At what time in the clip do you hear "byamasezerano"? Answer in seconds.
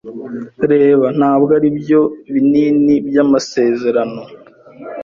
3.07-4.21